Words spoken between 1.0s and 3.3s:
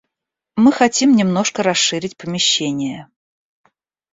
немножко расширить помещение